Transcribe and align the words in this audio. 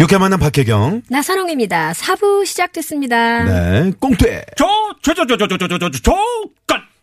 유쾌 0.00 0.16
만남 0.16 0.38
박혜경. 0.38 1.02
나선홍입니다. 1.10 1.92
4부 1.92 2.46
시작됐습니다. 2.46 3.44
네. 3.44 3.92
꽁퇴. 3.98 4.44
저, 4.56 4.64
저, 5.02 5.12
저, 5.12 5.26
저, 5.26 5.36
저, 5.36 5.48
저, 5.48 5.58
저, 5.58 5.66
저, 5.66 5.78
저, 5.78 5.90
저, 5.90 6.12
깐! 6.12 6.18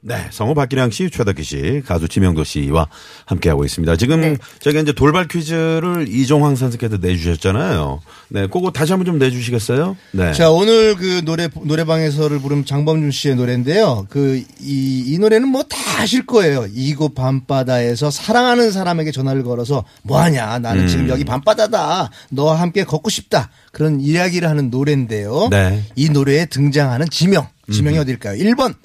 네. 0.07 0.27
성우 0.29 0.53
박기량 0.53 0.91
씨, 0.91 1.09
최덕기 1.09 1.43
씨, 1.43 1.81
가수 1.83 2.07
지명도 2.07 2.43
씨와 2.43 2.87
함께하고 3.25 3.65
있습니다. 3.65 3.95
지금 3.95 4.21
네. 4.21 4.37
저희가 4.59 4.81
이제 4.81 4.93
돌발 4.93 5.27
퀴즈를 5.27 6.05
이종황 6.07 6.55
선생께서 6.55 6.97
내주셨잖아요. 6.97 8.01
네. 8.29 8.41
그거 8.45 8.69
다시 8.69 8.91
한번 8.93 9.07
좀 9.07 9.17
내주시겠어요? 9.17 9.97
네. 10.11 10.31
자, 10.33 10.51
오늘 10.51 10.95
그 10.95 11.23
노래, 11.25 11.49
노래방에서를 11.59 12.37
부른 12.39 12.65
장범준 12.65 13.09
씨의 13.09 13.35
노래인데요. 13.35 14.05
그, 14.09 14.43
이, 14.61 15.03
이 15.07 15.17
노래는 15.17 15.47
뭐 15.47 15.63
다 15.63 15.75
아실 16.01 16.25
거예요. 16.27 16.67
이곳 16.73 17.15
밤바다에서 17.15 18.11
사랑하는 18.11 18.71
사람에게 18.71 19.11
전화를 19.11 19.43
걸어서 19.43 19.85
뭐하냐. 20.03 20.59
나는 20.59 20.83
음. 20.83 20.87
지금 20.87 21.09
여기 21.09 21.23
밤바다다. 21.23 22.11
너와 22.29 22.59
함께 22.59 22.83
걷고 22.83 23.09
싶다. 23.09 23.49
그런 23.71 23.99
이야기를 23.99 24.47
하는 24.47 24.69
노래인데요. 24.69 25.47
네. 25.49 25.83
이 25.95 26.09
노래에 26.09 26.45
등장하는 26.45 27.09
지명. 27.09 27.47
지명이 27.71 27.97
어딜까요? 27.97 28.37
1번, 28.37 28.75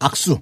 악수. 0.00 0.40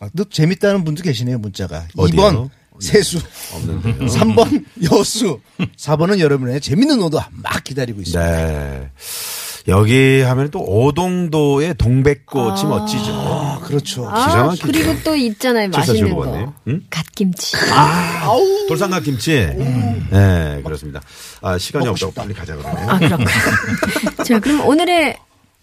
아, 0.00 0.08
또 0.16 0.24
재밌다는 0.24 0.82
분도 0.84 1.02
계시네요, 1.02 1.38
문자가. 1.38 1.84
어디요? 1.96 2.20
2번, 2.20 2.50
세수. 2.80 3.18
없는데요. 3.54 4.06
3번, 4.08 4.64
여수. 4.90 5.40
4번은 5.76 6.20
여러분의 6.20 6.60
재밌는 6.62 7.00
오도 7.02 7.20
막 7.42 7.62
기다리고 7.62 8.00
있습니다. 8.00 8.36
네. 8.36 8.90
여기 9.68 10.22
하면 10.22 10.50
또 10.50 10.60
오동도의 10.60 11.74
동백꽃이 11.74 12.64
멋지죠. 12.64 13.12
아, 13.12 13.60
그렇죠. 13.62 14.00
기가 14.04 14.40
아, 14.40 14.44
막히죠. 14.44 14.66
그리고 14.66 14.94
또 15.04 15.14
있잖아요. 15.14 15.68
맛있는 15.68 16.00
7475 16.00 16.16
거. 16.16 16.22
같네요. 16.24 16.54
응? 16.68 16.82
갓김치. 16.88 17.56
돌산각 18.68 19.02
김치. 19.02 19.32
네, 20.10 20.62
그렇습니다. 20.64 21.02
아, 21.42 21.58
시간이 21.58 21.86
없다고 21.88 22.12
빨리 22.14 22.32
가자 22.32 22.56
그러네요. 22.56 22.88
아, 22.88 22.98
그렇군요. 22.98 23.28
자, 24.24 24.40
그럼 24.40 24.66
오늘의 24.66 25.18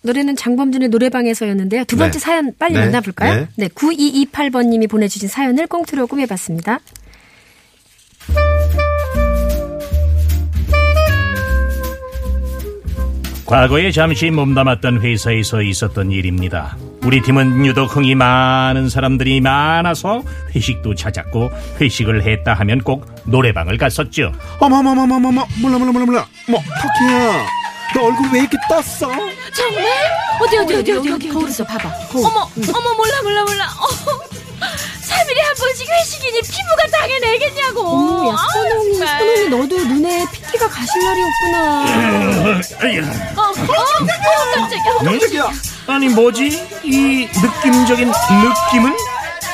노래는 0.07 0.35
장범준의 0.35 0.89
노래방에서였는데요. 0.89 1.83
두 1.83 1.97
번째 1.97 2.17
네. 2.17 2.19
사연 2.19 2.53
빨리 2.57 2.73
네. 2.73 2.79
만나볼까요? 2.79 3.33
네. 3.41 3.47
네. 3.55 3.67
9228번님이 3.67 4.89
보내주신 4.89 5.27
사연을 5.29 5.67
꽁트로 5.67 6.07
꾸며봤습니다. 6.07 6.79
과거에 13.45 13.91
잠시 13.91 14.29
몸담았던 14.29 15.01
회사에서 15.01 15.61
있었던 15.61 16.11
일입니다. 16.11 16.75
우리 17.03 17.21
팀은 17.21 17.65
유독 17.65 17.95
흥이 17.95 18.13
많은 18.15 18.89
사람들이 18.89 19.39
많아서 19.39 20.21
회식도 20.53 20.95
찾았고 20.95 21.49
회식을 21.79 22.23
했다 22.23 22.53
하면 22.55 22.79
꼭 22.79 23.05
노래방을 23.25 23.77
갔었죠. 23.77 24.33
어머머머머머머 24.59 25.45
몰라 25.61 25.77
몰라 25.77 25.91
몰라 25.93 26.05
몰라. 26.05 26.27
뭐 26.49 26.59
터키야. 26.59 27.66
너 27.95 28.03
얼굴 28.05 28.29
왜 28.31 28.39
이렇게 28.41 28.57
떴어? 28.69 28.83
정말? 29.53 29.85
어디 30.41 30.57
어디 30.57 30.75
어디 30.75 30.91
어디 30.93 31.11
어디 31.11 31.29
거울 31.29 31.49
있어, 31.49 31.63
봐봐. 31.63 31.89
어머 32.15 32.49
어머 32.75 32.93
몰라 32.95 33.21
몰라 33.23 33.43
몰라 33.43 33.65
어. 33.79 33.87
3일에 35.07 35.39
한 35.41 35.55
번씩 35.55 35.87
회식이니 35.89 36.41
피부가 36.41 36.87
당해내겠냐고 36.91 37.81
어머, 37.81 38.29
야, 38.29 38.33
아, 38.33 38.47
선홍이. 38.53 38.95
선홍이 38.97 39.49
너도 39.49 39.77
눈에 39.85 40.25
핏기가 40.31 40.67
가실 40.67 41.03
날이 41.03 41.21
없구나. 41.23 41.85
어, 43.35 43.41
어, 43.41 43.41
어, 43.41 44.55
깜짝이야 44.55 44.93
깜짝이야. 45.03 45.49
아니 45.87 46.09
뭐지? 46.09 46.47
이 46.83 47.27
느낌적인 47.41 48.11
느낌은? 48.11 48.97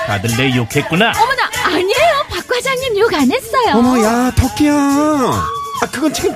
다들 0.08 0.36
내 0.36 0.56
욕했구나. 0.56 1.14
어머나 1.16 1.50
아니에요 1.66 2.26
박 2.30 2.46
과장님 2.48 2.98
욕 2.98 3.14
안 3.14 3.32
했어요 3.32 3.76
어머 3.76 4.04
야 4.04 4.32
터키야. 4.36 4.74
아 4.74 5.86
그건 5.92 6.14
지금 6.14 6.34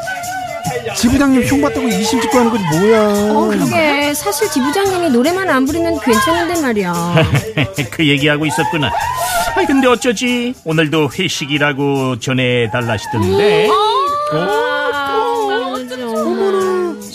지부장님 0.95 1.43
흉 1.43 1.61
봤다고 1.61 1.87
이심 1.87 2.21
짓고 2.21 2.37
하는 2.37 2.51
거지 2.51 2.63
뭐야. 2.71 3.01
어, 3.33 3.47
그게 3.49 4.13
사실 4.13 4.49
지부장님이 4.49 5.09
노래만 5.09 5.49
안 5.49 5.65
부르면 5.65 5.99
괜찮은데 5.99 6.61
말이야. 6.61 6.93
그 7.91 8.07
얘기하고 8.07 8.45
있었구나. 8.45 8.87
아 8.87 9.65
근데 9.65 9.87
어쩌지? 9.87 10.53
오늘도 10.63 11.09
회식이라고 11.17 12.19
전해달라시던데. 12.19 13.69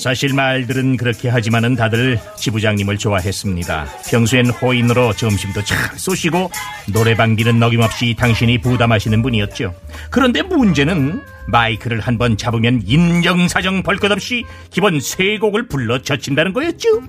사실 0.03 0.35
말들은 0.35 0.97
그렇게 0.97 1.29
하지만은 1.29 1.77
다들 1.77 2.19
지부장님을 2.37 2.99
좋아했습니다. 2.99 3.87
평소엔 4.11 4.51
호인으로 4.51 5.13
점심도 5.15 5.63
잘 5.63 5.79
쏘시고 5.97 6.51
노래방비는 6.89 7.63
어김없이 7.63 8.17
당신이 8.19 8.59
부담하시는 8.59 9.23
분이었죠. 9.23 9.73
그런데 10.11 10.43
문제는 10.43 11.23
마이크를 11.49 12.01
한 12.01 12.19
번 12.19 12.37
잡으면 12.37 12.83
인정사정 12.85 13.83
볼것 13.83 14.11
없이 14.13 14.45
기본 14.71 15.01
세 15.01 15.39
곡을 15.39 15.67
불러 15.69 16.01
젖힌다는 16.03 16.53
거였죠. 16.53 17.01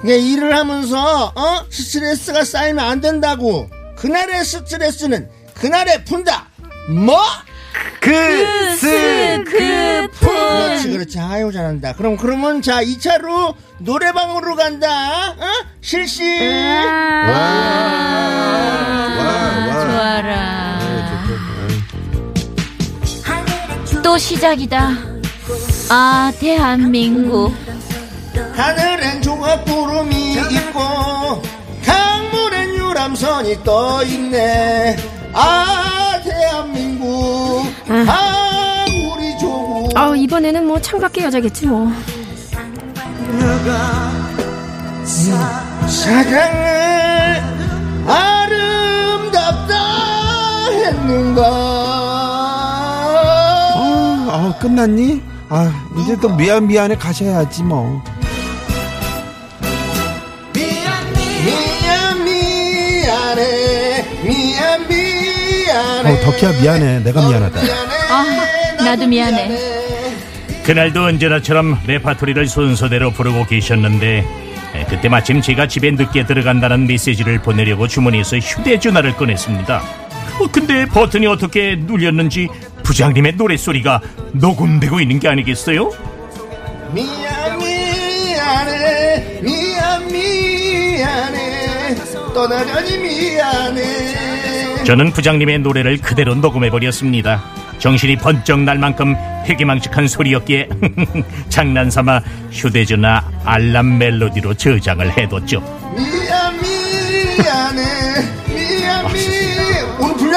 그게 0.00 0.18
일을 0.18 0.54
하면서 0.56 1.32
어? 1.34 1.64
스트레스가 1.70 2.44
쌓이면 2.44 2.84
안 2.84 3.00
된다고. 3.00 3.68
그날의 3.96 4.44
스트레스는 4.44 5.28
그날에 5.54 6.02
푼다. 6.04 6.46
뭐? 6.90 7.18
그스 8.00 9.44
그렇지 9.46 10.88
그렇지. 10.90 11.18
아유 11.20 11.50
잘한다. 11.52 11.94
그럼 11.94 12.16
그러면 12.16 12.60
자 12.62 12.82
2차로 12.82 13.54
노래방으로 13.78 14.56
간다. 14.56 15.30
어? 15.30 15.46
실시. 15.80 16.22
좋아라 19.72 20.41
또 24.12 24.18
시작이다. 24.18 24.90
아 25.88 26.30
대한민국. 26.38 27.50
하늘엔 28.54 29.22
조각구름이 29.22 30.34
있고 30.34 31.42
강물엔 31.82 32.74
유람선이 32.74 33.64
떠 33.64 34.04
있네. 34.04 34.98
아 35.32 36.20
대한민국. 36.22 37.64
아. 37.88 38.84
우리 38.86 39.38
조국 39.38 39.96
아, 39.96 40.14
이번에는 40.14 40.66
뭐 40.66 40.78
창밖의 40.78 41.24
여자겠지 41.24 41.66
뭐. 41.68 41.90
사랑을 45.88 47.42
아름답다 48.06 49.74
했는가 50.70 51.81
아, 54.42 54.46
아, 54.46 54.58
끝났니? 54.58 55.22
아, 55.48 55.72
이제 56.02 56.16
또 56.20 56.28
미안 56.34 56.66
미안해 56.66 56.96
가셔야지 56.96 57.62
뭐. 57.62 58.02
미안 60.52 62.24
미안해 62.24 64.04
미안 64.24 64.88
미안해 64.88 66.10
어, 66.12 66.20
덕희야 66.24 66.60
미안해. 66.60 66.98
내가 67.04 67.28
미안하다. 67.28 67.60
아 67.60 68.82
나도 68.84 69.06
미안해 69.06 69.56
그날도 70.64 71.04
언제나처럼 71.04 71.78
레파토리를 71.86 72.46
순서대로 72.48 73.12
부르고 73.12 73.46
계셨는데 73.46 74.26
에, 74.74 74.84
그때 74.88 75.08
마침 75.08 75.40
제가 75.40 75.68
집에 75.68 75.90
늦게 75.92 76.26
들어간다는 76.26 76.86
메시지를 76.88 77.40
보내려고 77.42 77.86
주머니에서 77.86 78.38
휴대전화를 78.38 79.16
꺼냈습니다. 79.16 79.82
어, 80.40 80.46
근데 80.50 80.86
버튼이 80.86 81.26
어떻게 81.26 81.76
눌렸는지 81.78 82.48
부장님의 82.82 83.34
노랫소리가 83.36 84.00
녹음되고 84.32 85.00
있는 85.00 85.18
게 85.18 85.28
아니겠어요? 85.28 85.90
미안 86.92 87.58
미안해 87.58 89.40
미안 89.42 90.06
미안해 90.12 91.94
떠나가니 92.34 92.98
미안해 92.98 94.84
저는 94.84 95.12
부장님의 95.12 95.60
노래를 95.60 95.98
그대로 95.98 96.34
녹음해버렸습니다. 96.34 97.42
정신이 97.78 98.16
번쩍 98.16 98.60
날 98.60 98.78
만큼 98.78 99.14
회기망측한 99.46 100.08
소리였기에 100.08 100.68
장난삼아 101.50 102.20
휴대전화 102.50 103.22
알람 103.44 103.98
멜로디로 103.98 104.54
저장을 104.54 105.16
해뒀죠. 105.18 105.60
미안 105.96 106.60
미안해 106.60 108.01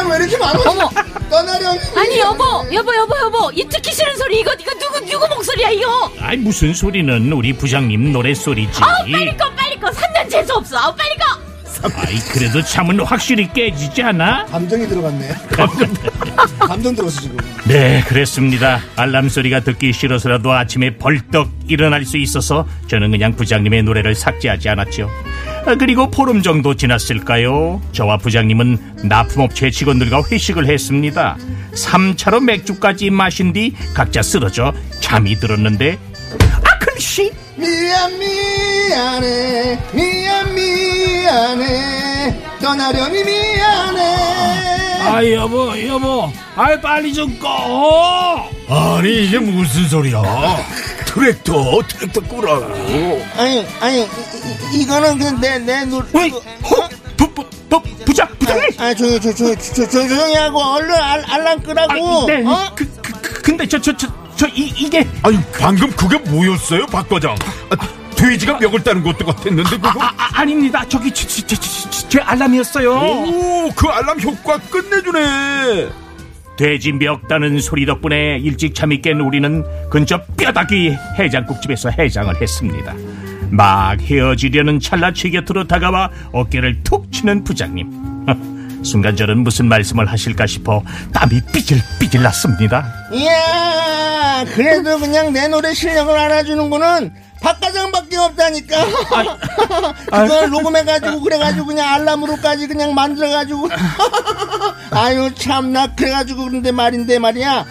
분량 0.06 0.12
왜 0.12 0.18
이렇게 0.18 0.38
많아? 0.38 0.60
어머. 0.70 0.90
떠나렴 1.30 1.78
아니 1.98 2.20
여보 2.20 2.44
여보 2.72 2.96
여보 2.96 3.16
여보 3.18 3.52
이 3.54 3.68
듣기 3.68 3.92
싫은 3.92 4.16
소리 4.18 4.40
이거 4.42 4.54
이거 4.60 4.72
누구 4.80 5.00
누구 5.06 5.28
목소리야 5.36 5.72
이거 5.72 6.12
아이 6.20 6.38
무슨 6.38 6.74
소리는 6.74 7.32
우리 7.34 7.52
부장님 7.54 8.12
노래 8.14 8.34
소리지. 8.34 8.80
아우 8.84 9.12
빨리 9.12 9.36
꺼 9.36 9.50
빨리 9.56 9.80
꺼 9.80 9.88
3년 9.90 10.30
재수 10.30 10.54
없어 10.54 10.78
아우 10.78 10.96
빨리 10.96 11.10
꺼 11.18 11.96
아이 11.98 12.18
그래도 12.32 12.62
잠은 12.64 13.00
확실히 13.02 13.52
깨지지 13.52 14.02
않아? 14.04 14.46
감정이 14.46 14.88
들어갔네 14.88 15.36
감정 16.60 16.96
들었어 16.96 17.22
지금 17.22 17.38
네, 17.66 18.04
그랬습니다. 18.08 18.80
알람 18.96 19.28
소리가 19.30 19.62
듣기 19.62 19.92
싫어서라도 19.92 20.52
아침에 20.54 20.98
벌떡 20.98 21.50
일어날 21.68 22.06
수 22.06 22.18
있어서 22.18 22.68
저는 22.88 23.10
그냥 23.12 23.36
부장님의 23.36 23.82
노래를 23.84 24.14
삭제하지 24.14 24.70
않았죠. 24.70 25.10
아, 25.66 25.74
그리고 25.76 26.10
보름 26.12 26.44
정도 26.44 26.76
지났을까요? 26.76 27.82
저와 27.92 28.18
부장님은 28.18 28.78
납품업체 29.06 29.72
직원들과 29.72 30.22
회식을 30.32 30.68
했습니다. 30.68 31.38
3차로 31.74 32.44
맥주까지 32.44 33.10
마신 33.10 33.52
뒤 33.52 33.74
각자 33.96 34.22
쓰러져 34.22 34.74
잠이 35.00 35.40
들었는데 35.40 35.98
아, 36.64 36.80
글씨! 36.80 37.32
미안 37.58 38.12
미안해 38.20 39.80
미안 39.94 40.54
미안해 40.54 42.42
떠나렴이 42.62 43.24
미안해 43.24 44.02
아 45.02 45.32
여보 45.32 45.72
여보 45.88 46.30
아이 46.56 46.80
빨리 46.82 47.14
좀 47.14 47.38
꺼. 47.40 48.50
아니 48.68 49.26
이게 49.26 49.40
무슨 49.40 49.88
소리야? 49.88 50.22
트랙터 51.06 51.82
트랙터 51.88 52.22
끄라고. 52.22 52.66
아니 53.38 53.66
아니 53.80 54.08
이, 54.46 54.82
이, 54.82 54.86
거는 54.86 55.18
그내내 55.18 55.86
노래 55.86 56.06
어이, 56.14 56.32
어? 56.32 56.90
부, 57.18 57.28
부, 57.34 57.44
부, 57.70 57.82
부장, 58.06 58.28
부장님! 58.40 58.70
아 58.78 58.94
조용히 58.94 59.20
조, 59.20 59.34
조, 59.34 59.56
조, 59.56 59.74
조, 59.74 60.08
조용히 60.08 60.36
하고 60.36 60.60
얼른 60.60 60.94
알, 60.94 61.24
알람 61.26 61.62
끄라고 61.62 61.94
아, 61.94 62.26
네. 62.28 62.46
어? 62.46 62.72
그, 62.76 62.86
그, 63.02 63.22
그, 63.22 63.42
근데 63.42 63.68
저, 63.68 63.80
저, 63.80 63.96
저, 63.96 64.08
저, 64.36 64.48
이, 64.48 64.74
이게. 64.78 65.08
아니 65.24 65.40
방금 65.60 65.90
그게 65.92 66.18
뭐였어요, 66.30 66.86
박 66.88 67.08
과장? 67.10 67.36
아, 67.70 67.76
돼지가 68.16 68.60
멱을 68.60 68.84
따는 68.84 69.04
것도 69.04 69.26
같았는데 69.26 69.64
그거. 69.64 69.90
아, 70.02 70.14
아, 70.18 70.30
아 70.34 70.46
닙니다. 70.46 70.84
저기, 70.88 71.12
제, 71.12 71.28
제, 71.28 71.46
제, 71.46 71.56
제, 71.58 72.10
제 72.10 72.20
알람이었어요. 72.20 72.92
오, 72.92 73.70
그 73.76 73.88
알람 73.88 74.22
효과 74.22 74.58
끝내주네. 74.58 75.90
돼지 76.58 76.94
멱 76.94 77.28
따는 77.28 77.60
소리 77.60 77.86
덕분에 77.86 78.38
일찍 78.42 78.76
잠이 78.76 79.02
깬 79.02 79.20
우리는 79.20 79.64
근처 79.90 80.22
뼈다귀 80.38 80.96
해장국집에서 81.20 81.90
해장을 81.90 82.42
했습니다. 82.42 82.94
막 83.50 84.02
헤어지려는 84.02 84.80
찰나치 84.80 85.32
곁으로 85.32 85.66
다가와 85.68 86.10
어깨를 86.32 86.84
툭 86.84 87.12
치는 87.12 87.44
부장님. 87.44 88.26
순간 88.84 89.16
저는 89.16 89.40
무슨 89.40 89.68
말씀을 89.68 90.06
하실까 90.06 90.46
싶어 90.46 90.84
땀이 91.12 91.42
삐질삐질 91.52 92.22
났습니다. 92.22 92.86
이야 93.12 94.46
그래도 94.54 95.00
그냥 95.00 95.34
내 95.34 95.48
노래 95.48 95.74
실력을 95.74 96.16
알아주는 96.16 96.70
거는 96.70 97.12
박과장밖에 97.42 98.18
없다니까. 98.18 98.86
그걸 100.06 100.50
녹음해가지고 100.50 101.22
그래가지고 101.22 101.66
그냥 101.66 101.94
알람으로까지 101.94 102.68
그냥 102.68 102.94
만들어가지고. 102.94 103.70
아유 104.92 105.32
참나. 105.36 105.96
그래가지고 105.96 106.46
그런데 106.46 106.72
말인데 106.72 107.20
말이야. 107.20 107.66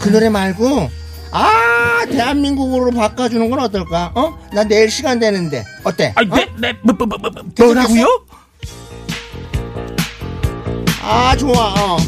그 0.00 0.08
노래 0.10 0.28
말고 0.28 0.90
아 1.38 2.06
대한민국으로 2.06 2.90
바꿔주는 2.92 3.50
건 3.50 3.58
어떨까 3.58 4.10
어? 4.14 4.38
나 4.54 4.64
내일 4.64 4.90
시간 4.90 5.18
되는데 5.18 5.64
어때? 5.84 6.14
아, 6.16 6.22
네, 6.24 6.48
네, 6.58 6.72
뭐, 6.82 6.94
뭐, 6.96 7.06
뭐, 7.06 7.18
뭐, 7.18 7.42
뭐라고요? 7.58 8.24
아 11.02 11.36
좋아 11.36 11.74
어. 11.76 11.98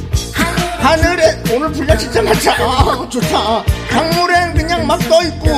하늘에 0.79 1.43
오늘 1.55 1.71
분량 1.73 1.99
진짜 1.99 2.23
많다 2.23 2.53
어, 2.65 3.09
좋다 3.09 3.39
어. 3.59 3.65
강물엔 3.91 4.55
그냥 4.55 4.87
막 4.87 4.99
떠 5.09 5.23
있고 5.25 5.51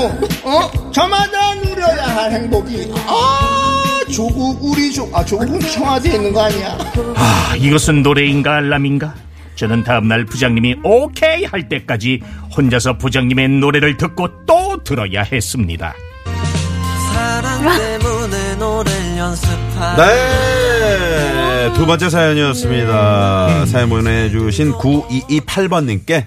어 0.43 0.90
저마다 0.90 1.55
누려야 1.55 2.17
할 2.17 2.32
행복이 2.32 2.93
아 3.06 4.00
조국 4.12 4.58
우리 4.62 4.93
조아 4.93 5.25
조국은 5.25 5.61
청와대에 5.61 6.14
있는 6.17 6.32
거 6.32 6.43
아니야 6.43 6.76
아, 7.14 7.55
이것은 7.56 8.02
노래인가 8.02 8.56
알람인가? 8.56 9.14
저는 9.61 9.85
다음날 9.85 10.25
부장님이 10.25 10.77
오케이 10.83 11.45
할 11.45 11.69
때까지 11.69 12.23
혼자서 12.57 12.97
부장님의 12.97 13.51
노래를 13.61 13.99
듣고 13.99 14.47
또 14.47 14.83
들어야 14.83 15.23
했습니다. 15.23 15.93
사랑 17.12 17.77
때문에 17.77 18.55
노래를 18.57 19.19
연습하 19.19 19.97
네. 19.97 21.73
두 21.75 21.85
번째 21.85 22.09
사연이었습니다. 22.09 23.67
사연 23.67 23.91
보내주신 23.91 24.73
9228번님께 24.73 26.25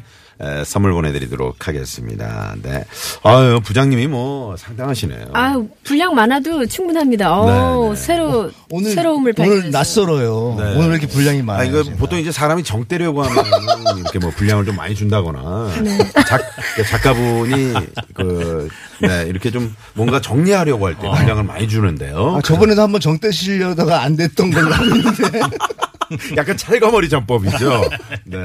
선물 0.65 0.93
보내드리도록 0.93 1.67
하겠습니다. 1.67 2.55
네. 2.61 2.83
아유, 3.23 3.61
부장님이 3.63 4.07
뭐 4.07 4.55
상당하시네요. 4.57 5.27
아 5.33 5.61
분량 5.83 6.15
많아도 6.15 6.65
충분합니다. 6.65 7.31
어, 7.39 7.45
네, 7.85 7.89
네. 7.89 7.95
새로 7.95 8.51
오늘 8.69 8.91
새로움을 8.91 9.33
발견. 9.33 9.57
오늘 9.57 9.71
낯설어요 9.71 10.55
네. 10.57 10.63
오늘 10.75 10.79
왜 10.89 10.95
이렇게 10.95 11.07
분량이 11.07 11.41
아, 11.41 11.43
많아요 11.43 11.69
이거 11.69 11.83
제가. 11.83 11.97
보통 11.97 12.19
이제 12.19 12.31
사람이 12.31 12.63
정 12.63 12.85
떼려고 12.87 13.23
하면 13.23 13.45
이렇게 13.99 14.19
뭐 14.19 14.29
분량을 14.31 14.65
좀 14.65 14.75
많이 14.75 14.95
준다거나 14.95 15.71
네. 15.83 15.97
작, 16.27 16.41
작가분이 16.89 17.73
그, 18.13 18.67
네, 19.01 19.25
이렇게 19.27 19.51
좀 19.51 19.75
뭔가 19.93 20.19
정리하려고 20.21 20.87
할 20.87 20.93
때 20.95 21.09
분량을 21.09 21.43
많이 21.43 21.67
주는데요. 21.67 22.35
아, 22.37 22.41
저번에도 22.41 22.81
한번 22.81 23.01
정 23.01 23.17
떼시려다가 23.19 24.01
안 24.03 24.15
됐던 24.15 24.51
걸로 24.51 24.73
알고 24.73 24.95
있는데 24.97 25.39
약간 26.37 26.57
찰거머리 26.57 27.09
전법이죠. 27.09 27.89
네. 28.25 28.39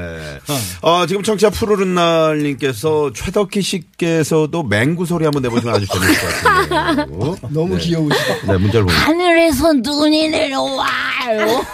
어, 0.81 1.05
지금 1.05 1.23
청취자 1.23 1.49
푸르른 1.49 1.95
날님께서 1.95 3.11
최덕희 3.13 3.61
씨께서도 3.61 4.63
맹구 4.63 5.05
소리 5.05 5.25
한번 5.25 5.41
내보시면 5.43 5.75
아주 5.75 5.85
재밌을 5.87 6.15
것 6.15 6.27
같은데요. 6.43 7.35
너무 7.49 7.75
네. 7.75 7.81
귀여우시다 7.81 8.45
네, 8.47 8.57
문자를 8.57 8.85
보내 8.85 8.97
하늘에서 8.97 9.73
눈이 9.73 10.29
내려와요 10.29 11.65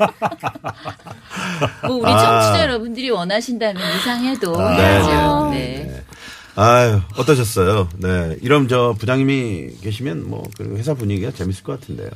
뭐 1.86 1.96
우리 1.96 2.10
청취자 2.10 2.62
여러분들이 2.62 3.10
원하신다면 3.10 3.82
이상해도 3.96 4.56
네, 4.56 4.76
해야죠 4.76 5.50
네, 5.50 5.58
네. 5.58 5.84
네. 5.84 6.02
아유, 6.56 7.00
어떠셨어요? 7.16 7.88
네. 7.96 8.36
이런 8.42 8.68
저 8.68 8.94
부장님이 8.98 9.76
계시면 9.82 10.28
뭐, 10.28 10.42
그 10.58 10.76
회사 10.76 10.94
분위기가 10.94 11.30
재밌을 11.30 11.62
것 11.62 11.80
같은데요. 11.80 12.10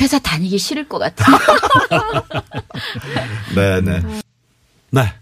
회사 0.00 0.18
다니기 0.18 0.58
싫을 0.58 0.88
것 0.88 0.98
같아요 0.98 1.36
네, 3.54 3.80
네. 3.80 4.02
네. 4.90 5.12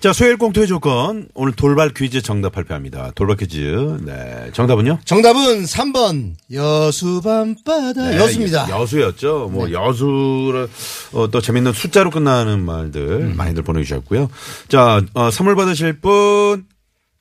자, 0.00 0.12
수요일 0.12 0.36
공토의 0.36 0.66
조건. 0.66 1.28
오늘 1.34 1.54
돌발 1.54 1.88
퀴즈 1.94 2.20
정답 2.20 2.52
발표합니다. 2.52 3.12
돌발 3.14 3.36
퀴즈. 3.38 3.98
네. 4.04 4.50
정답은요? 4.52 4.98
정답은 5.06 5.64
3번 5.64 6.34
여수 6.52 7.22
밤바다 7.22 8.10
네, 8.10 8.16
여수입니다 8.18 8.68
여- 8.68 8.82
여수였죠. 8.82 9.48
뭐 9.50 9.72
여수를 9.72 10.68
어, 11.14 11.30
또 11.30 11.40
재밌는 11.40 11.72
숫자로 11.72 12.10
끝나는 12.10 12.60
말들 12.60 13.00
음. 13.22 13.36
많이들 13.36 13.62
보내주셨고요. 13.62 14.28
자, 14.68 15.00
어, 15.14 15.30
선물 15.30 15.56
받으실 15.56 15.94
분 16.00 16.66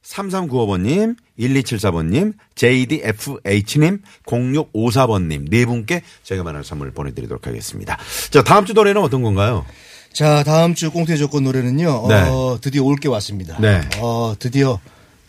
3395번님, 0.04 1.16
1274번님, 1.40 2.34
JDFH님, 2.56 4.02
0654번님 4.26 5.50
네 5.50 5.66
분께 5.66 6.02
제가 6.24 6.44
만날 6.44 6.64
선물 6.64 6.92
보내드리도록 6.92 7.48
하겠습니다. 7.48 7.98
자, 8.30 8.44
다음 8.44 8.66
주 8.66 8.74
노래는 8.74 9.02
어떤 9.02 9.22
건가요? 9.24 9.66
자, 10.12 10.44
다음 10.44 10.76
주 10.76 10.92
꽁태 10.92 11.16
조건 11.18 11.44
노래는요. 11.46 12.06
네. 12.08 12.22
어, 12.30 12.58
드디어 12.62 12.84
올 12.84 12.98
게 12.98 13.08
왔습니다. 13.08 13.58
네. 13.60 13.82
어, 14.00 14.36
드디어 14.38 14.80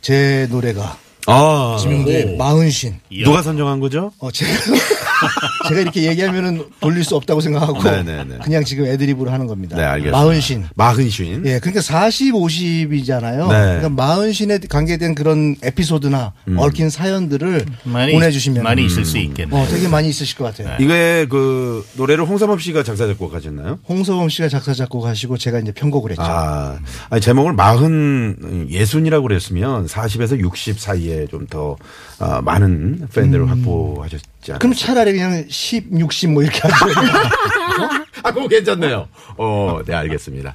제 0.03 0.47
노래가 0.51 0.99
아, 1.27 1.77
지명도의 1.81 2.37
마흔신. 2.37 2.95
누가 3.25 3.43
선정한 3.43 3.81
거죠? 3.81 4.13
어, 4.19 4.31
제가 4.31 4.51
제가 5.69 5.81
이렇게 5.81 6.07
얘기하면은 6.07 6.65
돌릴 6.81 7.05
수 7.05 7.17
없다고 7.17 7.41
생각하고 7.41 7.83
네, 7.83 8.03
네, 8.03 8.25
네. 8.25 8.39
그냥 8.43 8.65
지금 8.65 8.87
애드립으로 8.87 9.31
하는 9.31 9.47
겁니다. 9.47 9.77
네, 9.77 9.83
알겠습니다. 9.85 10.19
마흔신. 10.19 10.65
마흔신. 10.75 11.43
예, 11.47 11.59
그러니까 11.59 11.81
40, 11.81 12.35
50이잖아요. 12.35 13.49
네. 13.49 13.55
그러니까 13.55 13.89
마흔신에 13.89 14.59
관계된 14.69 15.15
그런 15.15 15.57
에피소드나 15.63 16.33
음. 16.49 16.59
얽힌 16.59 16.91
사연들을 16.91 17.65
많이, 17.85 18.13
보내주시면 18.13 18.63
많이 18.63 18.85
있을 18.85 19.05
수 19.05 19.19
있겠네요. 19.19 19.59
어, 19.59 19.67
되게 19.67 19.89
많이 19.89 20.09
있으실 20.09 20.37
것 20.37 20.45
같아요. 20.45 20.77
이게 20.81 21.27
그 21.29 21.87
노래를 21.95 22.27
홍삼업 22.27 22.61
씨가 22.61 22.83
작사 22.83 23.07
작곡하셨나요? 23.07 23.79
홍서범 23.89 24.29
씨가 24.29 24.49
작사 24.49 24.75
작곡하시고 24.75 25.39
제가 25.39 25.59
이제 25.61 25.73
편곡을 25.73 26.11
했죠. 26.11 26.23
아, 26.23 26.79
아니 27.09 27.21
제목을 27.23 27.55
마흔 27.55 28.67
예순이라고 28.71 29.23
그랬으면 29.27 29.87
40에서 29.87 30.39
60 30.39 30.79
사이에 30.79 31.14
좀더 31.31 31.77
아, 32.19 32.41
많은 32.43 33.09
팬들을 33.15 33.49
확보하셨지 33.51 34.25
않아요? 34.49 34.59
그럼 34.59 34.75
차라리 34.75 35.13
그냥 35.13 35.45
10, 35.49 35.91
60뭐 35.91 36.43
이렇게 36.43 36.61
하죠. 36.61 36.75
아, 38.23 38.33
그거 38.33 38.49
괜찮네요. 38.49 39.09
어, 39.37 39.81
네, 39.87 39.95
알겠습니다. 39.95 40.55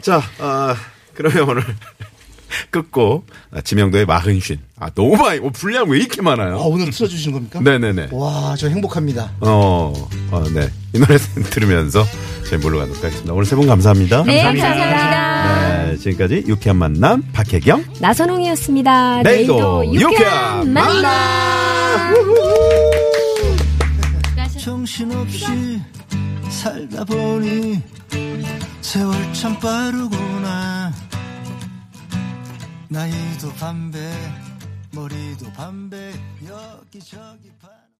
자, 0.00 0.22
아, 0.38 0.74
그러면 1.14 1.48
오늘 1.48 1.62
끝곡 2.70 3.26
아, 3.50 3.60
지명도의 3.60 4.06
마흔쉰. 4.06 4.58
아 4.78 4.88
너무 4.90 5.16
많이. 5.16 5.38
어, 5.40 5.50
분량 5.50 5.88
왜 5.88 5.98
이렇게 5.98 6.22
많아요? 6.22 6.56
아, 6.56 6.62
오늘 6.64 6.90
틀어주신 6.90 7.32
겁니까? 7.32 7.60
네네네. 7.60 8.08
와, 8.12 8.54
저 8.58 8.68
행복합니다. 8.68 9.32
어, 9.40 9.92
어, 10.30 10.44
네. 10.54 10.68
이 10.94 10.98
노래 10.98 11.18
들으면서 11.50 12.04
저희 12.48 12.58
물러가도록 12.58 13.02
하겠습니다. 13.04 13.32
오늘 13.32 13.44
세 13.44 13.56
분 13.56 13.66
감사합니다. 13.66 14.22
네, 14.24 14.42
감사합니다. 14.42 14.68
감사합니다. 14.86 15.37
네, 15.98 16.02
지금까지 16.02 16.44
유쾌한 16.46 16.76
만남 16.76 17.22
박혜경. 17.32 17.84
나선홍이었습니다. 18.00 19.22
내일도 19.22 19.92
유쾌한 19.92 20.72
만남. 20.72 22.14
정신없이 24.60 25.80
살다 26.50 27.04
보니 27.04 27.82
세월 28.80 29.34
참 29.34 29.58
빠르구나 29.58 30.92
나이도 32.88 33.52
반배 33.58 33.98
머리도 34.92 35.50
반배 35.52 36.12
여기저기 36.46 37.50
반 37.57 37.57